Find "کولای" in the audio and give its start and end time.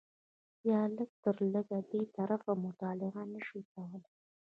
3.71-4.11